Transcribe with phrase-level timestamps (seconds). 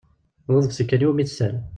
[0.45, 1.55] D aḍebsi kan iwumi tessal.